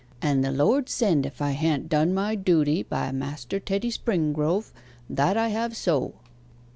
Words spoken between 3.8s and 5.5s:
Springrove that I